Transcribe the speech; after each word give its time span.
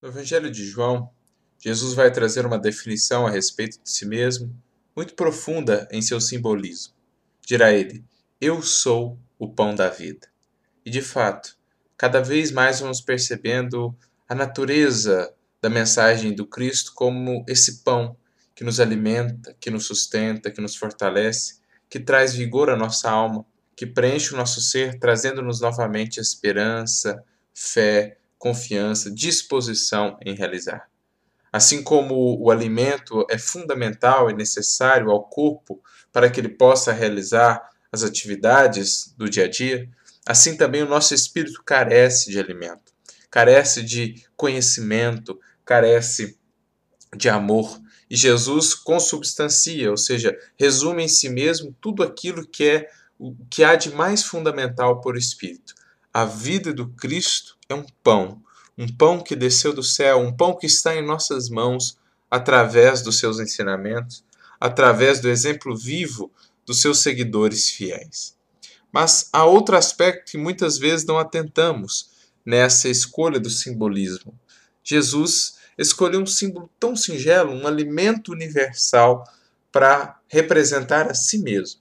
No 0.00 0.10
Evangelho 0.10 0.48
de 0.48 0.64
João, 0.64 1.10
Jesus 1.58 1.92
vai 1.92 2.12
trazer 2.12 2.46
uma 2.46 2.58
definição 2.58 3.26
a 3.26 3.30
respeito 3.30 3.82
de 3.82 3.90
si 3.90 4.06
mesmo, 4.06 4.54
muito 4.94 5.14
profunda 5.14 5.88
em 5.90 6.00
seu 6.00 6.20
simbolismo. 6.20 6.94
Dirá 7.44 7.72
ele: 7.72 8.04
Eu 8.40 8.62
sou 8.62 9.18
o 9.36 9.52
pão 9.52 9.74
da 9.74 9.88
vida. 9.88 10.28
E 10.86 10.90
de 10.90 11.02
fato, 11.02 11.56
cada 11.96 12.20
vez 12.20 12.52
mais 12.52 12.78
vamos 12.78 13.00
percebendo 13.00 13.92
a 14.28 14.36
natureza 14.36 15.34
da 15.60 15.68
mensagem 15.68 16.32
do 16.32 16.46
Cristo 16.46 16.92
como 16.94 17.44
esse 17.48 17.82
pão 17.82 18.16
que 18.54 18.62
nos 18.62 18.78
alimenta, 18.78 19.56
que 19.58 19.68
nos 19.68 19.86
sustenta, 19.86 20.48
que 20.48 20.60
nos 20.60 20.76
fortalece, 20.76 21.58
que 21.90 21.98
traz 21.98 22.32
vigor 22.32 22.70
à 22.70 22.76
nossa 22.76 23.10
alma, 23.10 23.44
que 23.74 23.84
preenche 23.84 24.32
o 24.32 24.36
nosso 24.36 24.60
ser, 24.60 24.96
trazendo-nos 25.00 25.60
novamente 25.60 26.20
esperança, 26.20 27.20
fé, 27.52 28.17
confiança, 28.38 29.10
disposição 29.10 30.16
em 30.24 30.34
realizar. 30.34 30.88
Assim 31.52 31.82
como 31.82 32.38
o 32.40 32.50
alimento 32.50 33.26
é 33.30 33.38
fundamental 33.38 34.30
e 34.30 34.34
necessário 34.34 35.10
ao 35.10 35.24
corpo 35.24 35.82
para 36.12 36.30
que 36.30 36.40
ele 36.40 36.50
possa 36.50 36.92
realizar 36.92 37.68
as 37.90 38.02
atividades 38.02 39.14
do 39.16 39.28
dia 39.28 39.44
a 39.44 39.48
dia, 39.48 39.88
assim 40.26 40.56
também 40.56 40.82
o 40.82 40.88
nosso 40.88 41.14
espírito 41.14 41.62
carece 41.64 42.30
de 42.30 42.38
alimento, 42.38 42.92
carece 43.30 43.82
de 43.82 44.22
conhecimento, 44.36 45.38
carece 45.64 46.38
de 47.16 47.28
amor. 47.28 47.80
E 48.10 48.16
Jesus 48.16 48.74
consubstancia, 48.74 49.90
ou 49.90 49.96
seja, 49.96 50.36
resume 50.58 51.04
em 51.04 51.08
si 51.08 51.28
mesmo 51.28 51.74
tudo 51.80 52.02
aquilo 52.02 52.46
que 52.46 52.64
é 52.64 52.90
o 53.18 53.34
que 53.50 53.64
há 53.64 53.74
de 53.74 53.90
mais 53.90 54.22
fundamental 54.22 55.00
por 55.00 55.16
espírito. 55.16 55.74
A 56.12 56.24
vida 56.24 56.72
do 56.72 56.88
Cristo 56.88 57.56
é 57.68 57.74
um 57.74 57.84
pão, 58.02 58.42
um 58.76 58.88
pão 58.88 59.20
que 59.20 59.36
desceu 59.36 59.72
do 59.72 59.82
céu, 59.82 60.18
um 60.20 60.34
pão 60.34 60.56
que 60.56 60.66
está 60.66 60.96
em 60.96 61.04
nossas 61.04 61.48
mãos 61.48 61.98
através 62.30 63.02
dos 63.02 63.18
seus 63.18 63.38
ensinamentos, 63.38 64.24
através 64.58 65.20
do 65.20 65.28
exemplo 65.28 65.76
vivo 65.76 66.30
dos 66.64 66.80
seus 66.80 67.00
seguidores 67.00 67.70
fiéis. 67.70 68.36
Mas 68.90 69.28
há 69.32 69.44
outro 69.44 69.76
aspecto 69.76 70.32
que 70.32 70.38
muitas 70.38 70.78
vezes 70.78 71.04
não 71.04 71.18
atentamos 71.18 72.10
nessa 72.44 72.88
escolha 72.88 73.38
do 73.38 73.50
simbolismo. 73.50 74.38
Jesus 74.82 75.58
escolheu 75.76 76.20
um 76.20 76.26
símbolo 76.26 76.70
tão 76.80 76.96
singelo, 76.96 77.52
um 77.52 77.66
alimento 77.66 78.32
universal 78.32 79.24
para 79.70 80.18
representar 80.26 81.10
a 81.10 81.14
si 81.14 81.38
mesmo. 81.38 81.80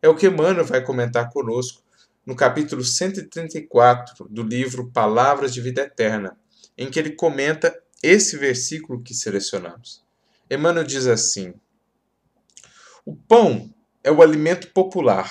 É 0.00 0.08
o 0.08 0.14
que 0.14 0.26
Emmanuel 0.26 0.64
vai 0.64 0.82
comentar 0.82 1.30
conosco 1.30 1.83
no 2.26 2.34
capítulo 2.34 2.82
134 2.82 4.28
do 4.28 4.42
livro 4.42 4.90
Palavras 4.90 5.52
de 5.52 5.60
Vida 5.60 5.82
Eterna, 5.82 6.36
em 6.76 6.90
que 6.90 6.98
ele 6.98 7.10
comenta 7.10 7.76
esse 8.02 8.36
versículo 8.36 9.02
que 9.02 9.14
selecionamos. 9.14 10.02
Emmanuel 10.50 10.84
diz 10.84 11.06
assim: 11.06 11.54
O 13.04 13.14
pão 13.14 13.72
é 14.02 14.10
o 14.10 14.22
alimento 14.22 14.68
popular, 14.68 15.30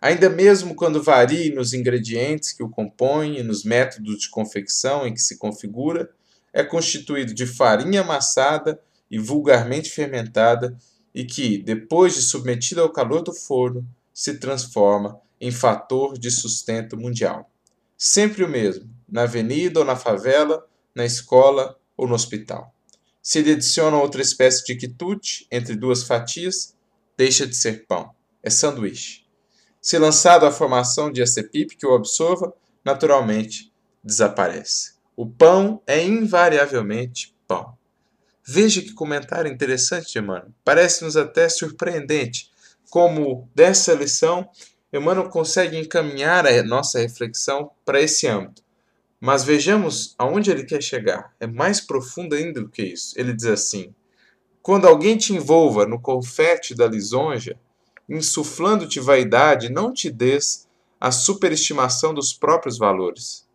ainda 0.00 0.28
mesmo 0.28 0.74
quando 0.74 1.02
varie 1.02 1.54
nos 1.54 1.72
ingredientes 1.72 2.52
que 2.52 2.62
o 2.62 2.68
compõem 2.68 3.38
e 3.38 3.42
nos 3.42 3.64
métodos 3.64 4.18
de 4.18 4.28
confecção 4.28 5.06
em 5.06 5.14
que 5.14 5.20
se 5.20 5.38
configura, 5.38 6.10
é 6.52 6.62
constituído 6.62 7.32
de 7.32 7.46
farinha 7.46 8.02
amassada 8.02 8.80
e 9.10 9.18
vulgarmente 9.18 9.90
fermentada 9.90 10.76
e 11.14 11.24
que, 11.24 11.58
depois 11.58 12.14
de 12.14 12.22
submetida 12.22 12.82
ao 12.82 12.92
calor 12.92 13.22
do 13.22 13.32
forno, 13.32 13.86
se 14.12 14.38
transforma 14.38 15.20
em 15.40 15.50
fator 15.50 16.18
de 16.18 16.30
sustento 16.30 16.96
mundial. 16.96 17.50
Sempre 17.96 18.44
o 18.44 18.48
mesmo, 18.48 18.88
na 19.08 19.22
avenida 19.22 19.80
ou 19.80 19.86
na 19.86 19.96
favela, 19.96 20.66
na 20.94 21.04
escola 21.04 21.78
ou 21.96 22.06
no 22.06 22.14
hospital. 22.14 22.74
Se 23.22 23.38
ele 23.38 23.52
adiciona 23.52 23.98
outra 23.98 24.22
espécie 24.22 24.64
de 24.64 24.74
quitute 24.76 25.46
entre 25.50 25.76
duas 25.76 26.02
fatias, 26.02 26.74
deixa 27.16 27.46
de 27.46 27.54
ser 27.54 27.86
pão, 27.86 28.14
é 28.42 28.50
sanduíche. 28.50 29.26
Se 29.80 29.98
lançado 29.98 30.46
a 30.46 30.52
formação 30.52 31.10
de 31.10 31.22
acepip 31.22 31.76
que 31.76 31.86
o 31.86 31.94
absorva, 31.94 32.52
naturalmente 32.84 33.72
desaparece. 34.02 34.94
O 35.16 35.26
pão 35.26 35.82
é 35.86 36.02
invariavelmente 36.02 37.34
pão. 37.46 37.76
Veja 38.44 38.80
que 38.80 38.92
comentário 38.92 39.50
interessante, 39.52 40.18
Emmanuel. 40.18 40.50
Parece-nos 40.64 41.16
até 41.16 41.48
surpreendente 41.48 42.50
como 42.90 43.48
dessa 43.54 43.94
lição 43.94 44.48
Emmanuel 44.92 45.28
consegue 45.28 45.78
encaminhar 45.78 46.46
a 46.46 46.62
nossa 46.64 46.98
reflexão 46.98 47.70
para 47.84 48.00
esse 48.00 48.26
âmbito. 48.26 48.62
Mas 49.20 49.44
vejamos 49.44 50.14
aonde 50.18 50.50
ele 50.50 50.64
quer 50.64 50.82
chegar. 50.82 51.34
É 51.38 51.46
mais 51.46 51.80
profundo 51.80 52.34
ainda 52.34 52.60
do 52.60 52.68
que 52.68 52.82
isso. 52.82 53.14
Ele 53.18 53.32
diz 53.32 53.46
assim: 53.46 53.94
Quando 54.62 54.88
alguém 54.88 55.16
te 55.16 55.32
envolva 55.32 55.86
no 55.86 56.00
confete 56.00 56.74
da 56.74 56.86
lisonja, 56.86 57.58
insuflando-te 58.08 58.98
vaidade, 58.98 59.68
não 59.68 59.92
te 59.92 60.10
des 60.10 60.68
a 60.98 61.12
superestimação 61.12 62.12
dos 62.12 62.32
próprios 62.32 62.76
valores. 62.76 63.48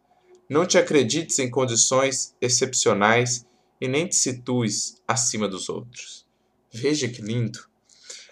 Não 0.50 0.66
te 0.66 0.78
acredites 0.78 1.38
em 1.40 1.50
condições 1.50 2.35
excepcionais 2.40 3.45
e 3.81 3.88
nem 3.88 4.07
te 4.07 4.16
situes 4.16 5.01
acima 5.07 5.47
dos 5.47 5.68
outros. 5.68 6.25
Veja 6.72 7.07
que 7.07 7.22
lindo! 7.22 7.68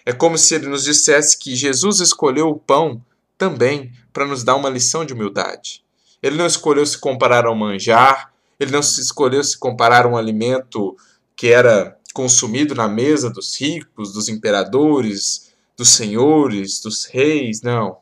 É 0.06 0.12
como 0.12 0.36
se 0.36 0.54
ele 0.54 0.66
nos 0.66 0.84
dissesse 0.84 1.38
que 1.38 1.56
Jesus 1.56 2.00
escolheu 2.00 2.48
o 2.48 2.58
pão 2.58 3.02
também 3.38 3.92
para 4.12 4.26
nos 4.26 4.44
dar 4.44 4.54
uma 4.54 4.68
lição 4.68 5.04
de 5.04 5.12
humildade. 5.12 5.82
Ele 6.22 6.36
não 6.36 6.46
escolheu 6.46 6.84
se 6.84 6.98
comparar 6.98 7.46
ao 7.46 7.54
manjar, 7.54 8.32
ele 8.58 8.70
não 8.70 8.82
se 8.82 9.00
escolheu 9.00 9.42
se 9.42 9.58
comparar 9.58 10.06
a 10.06 10.08
um 10.08 10.16
alimento 10.16 10.96
que 11.36 11.48
era 11.48 11.98
consumido 12.12 12.74
na 12.74 12.86
mesa 12.86 13.28
dos 13.28 13.60
ricos, 13.60 14.12
dos 14.12 14.28
imperadores, 14.28 15.52
dos 15.76 15.88
senhores, 15.90 16.80
dos 16.80 17.04
reis, 17.06 17.60
não. 17.62 17.98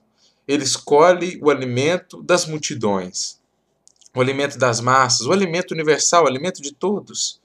Ele 0.46 0.64
escolhe 0.64 1.40
o 1.42 1.50
alimento 1.50 2.22
das 2.22 2.46
multidões, 2.46 3.38
o 4.14 4.20
alimento 4.20 4.58
das 4.58 4.80
massas, 4.80 5.26
o 5.26 5.32
alimento 5.32 5.72
universal, 5.72 6.24
o 6.24 6.28
alimento 6.28 6.60
de 6.60 6.72
todos, 6.72 7.40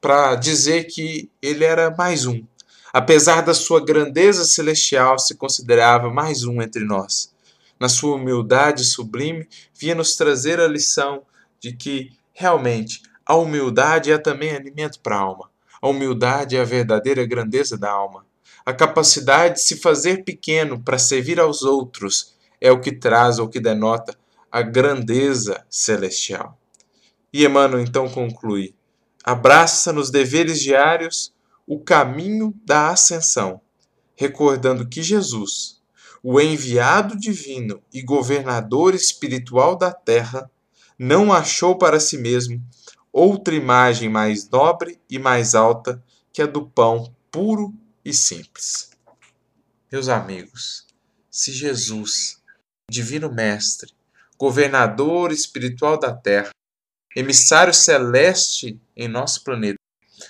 para 0.00 0.36
dizer 0.36 0.84
que 0.84 1.28
ele 1.42 1.64
era 1.64 1.90
mais 1.90 2.26
um, 2.26 2.44
Apesar 2.92 3.42
da 3.42 3.52
sua 3.52 3.84
grandeza 3.84 4.44
celestial, 4.44 5.18
se 5.18 5.34
considerava 5.34 6.10
mais 6.10 6.44
um 6.44 6.62
entre 6.62 6.84
nós. 6.84 7.32
Na 7.78 7.88
sua 7.88 8.16
humildade 8.16 8.84
sublime, 8.84 9.46
vinha 9.78 9.94
nos 9.94 10.16
trazer 10.16 10.58
a 10.58 10.66
lição 10.66 11.22
de 11.60 11.72
que, 11.72 12.12
realmente, 12.32 13.02
a 13.26 13.36
humildade 13.36 14.10
é 14.10 14.16
também 14.16 14.54
alimento 14.54 15.00
para 15.00 15.16
a 15.16 15.20
alma. 15.20 15.50
A 15.80 15.88
humildade 15.88 16.56
é 16.56 16.60
a 16.60 16.64
verdadeira 16.64 17.24
grandeza 17.26 17.76
da 17.76 17.90
alma. 17.90 18.24
A 18.64 18.72
capacidade 18.72 19.56
de 19.56 19.60
se 19.60 19.76
fazer 19.76 20.24
pequeno 20.24 20.80
para 20.82 20.98
servir 20.98 21.38
aos 21.38 21.62
outros 21.62 22.34
é 22.60 22.72
o 22.72 22.80
que 22.80 22.90
traz 22.90 23.38
ou 23.38 23.48
que 23.48 23.60
denota 23.60 24.16
a 24.50 24.62
grandeza 24.62 25.64
celestial. 25.68 26.58
E 27.32 27.44
Emmanuel 27.44 27.82
então 27.82 28.08
conclui: 28.08 28.74
abraça 29.22 29.92
nos 29.92 30.10
deveres 30.10 30.60
diários 30.60 31.32
o 31.68 31.78
caminho 31.78 32.54
da 32.64 32.88
ascensão, 32.88 33.60
recordando 34.16 34.88
que 34.88 35.02
Jesus, 35.02 35.82
o 36.22 36.40
enviado 36.40 37.14
divino 37.14 37.82
e 37.92 38.00
governador 38.00 38.94
espiritual 38.94 39.76
da 39.76 39.92
terra, 39.92 40.50
não 40.98 41.30
achou 41.30 41.76
para 41.76 42.00
si 42.00 42.16
mesmo 42.16 42.60
outra 43.12 43.54
imagem 43.54 44.08
mais 44.08 44.48
nobre 44.48 44.98
e 45.10 45.18
mais 45.18 45.54
alta 45.54 46.02
que 46.32 46.40
a 46.40 46.46
do 46.46 46.66
pão 46.66 47.14
puro 47.30 47.74
e 48.02 48.14
simples. 48.14 48.90
Meus 49.92 50.08
amigos, 50.08 50.86
se 51.30 51.52
Jesus, 51.52 52.42
Divino 52.90 53.30
Mestre, 53.30 53.92
governador 54.38 55.32
espiritual 55.32 55.98
da 55.98 56.14
terra, 56.14 56.50
emissário 57.14 57.74
celeste 57.74 58.80
em 58.96 59.06
nosso 59.06 59.44
planeta, 59.44 59.78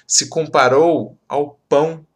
se 0.06 0.28
comparou 0.28 1.18
ao 1.28 1.58
pão, 1.68 2.06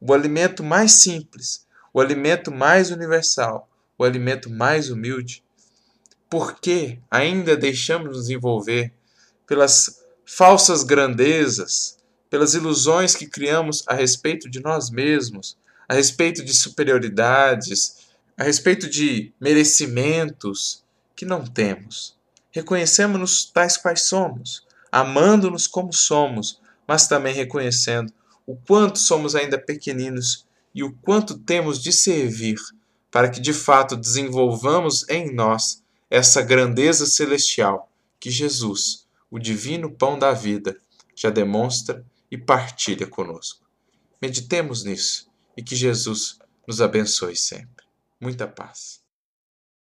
o 0.00 0.12
alimento 0.12 0.62
mais 0.62 0.92
simples, 0.92 1.66
o 1.92 2.00
alimento 2.00 2.50
mais 2.50 2.90
universal, 2.90 3.68
o 3.96 4.04
alimento 4.04 4.50
mais 4.50 4.90
humilde? 4.90 5.42
Por 6.28 6.60
que 6.60 6.98
ainda 7.10 7.56
deixamos 7.56 8.16
nos 8.16 8.30
envolver 8.30 8.92
pelas 9.46 10.04
falsas 10.26 10.82
grandezas, 10.82 11.98
pelas 12.28 12.54
ilusões 12.54 13.14
que 13.14 13.26
criamos 13.26 13.84
a 13.86 13.94
respeito 13.94 14.50
de 14.50 14.60
nós 14.60 14.90
mesmos, 14.90 15.56
a 15.88 15.94
respeito 15.94 16.44
de 16.44 16.52
superioridades, 16.52 17.98
a 18.36 18.42
respeito 18.42 18.88
de 18.88 19.32
merecimentos 19.40 20.82
que 21.14 21.24
não 21.24 21.46
temos? 21.46 22.16
Reconhecemos-nos 22.50 23.44
tais 23.44 23.76
quais 23.76 24.02
somos, 24.02 24.66
amando-nos 24.90 25.66
como 25.66 25.92
somos, 25.92 26.60
mas 26.86 27.06
também 27.06 27.34
reconhecendo 27.34 28.12
o 28.46 28.56
quanto 28.56 28.98
somos 28.98 29.34
ainda 29.34 29.58
pequeninos 29.58 30.46
e 30.74 30.82
o 30.82 30.92
quanto 30.92 31.38
temos 31.38 31.82
de 31.82 31.92
servir 31.92 32.56
para 33.10 33.30
que 33.30 33.40
de 33.40 33.52
fato 33.52 33.96
desenvolvamos 33.96 35.08
em 35.08 35.32
nós 35.32 35.82
essa 36.10 36.42
grandeza 36.42 37.06
celestial 37.06 37.90
que 38.18 38.30
Jesus, 38.30 39.06
o 39.30 39.38
divino 39.38 39.90
pão 39.90 40.18
da 40.18 40.32
vida, 40.32 40.76
já 41.14 41.30
demonstra 41.30 42.04
e 42.30 42.36
partilha 42.36 43.06
conosco. 43.06 43.64
Meditemos 44.20 44.84
nisso 44.84 45.28
e 45.56 45.62
que 45.62 45.76
Jesus 45.76 46.38
nos 46.66 46.80
abençoe 46.80 47.36
sempre. 47.36 47.84
Muita 48.20 48.48
paz. 48.48 49.03